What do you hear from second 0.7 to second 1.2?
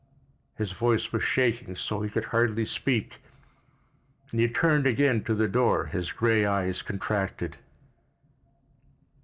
voice